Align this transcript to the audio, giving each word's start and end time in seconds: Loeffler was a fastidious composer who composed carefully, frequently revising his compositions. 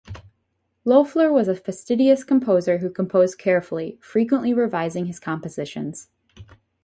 Loeffler 0.83 1.31
was 1.31 1.47
a 1.47 1.53
fastidious 1.55 2.23
composer 2.23 2.79
who 2.79 2.89
composed 2.89 3.37
carefully, 3.37 3.99
frequently 4.01 4.51
revising 4.51 5.05
his 5.05 5.19
compositions. 5.19 6.09